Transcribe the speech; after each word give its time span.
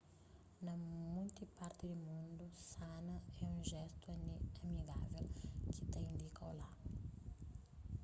na 0.65 0.73
monti 1.15 1.43
parti 1.57 1.83
di 1.89 1.97
mundu 2.07 2.45
sana 2.73 3.15
é 3.43 3.43
un 3.53 3.59
jestu 3.71 4.05
amigável 4.65 5.27
ki 5.73 5.83
ta 5.91 5.99
indika 6.11 6.41
olá 6.51 6.69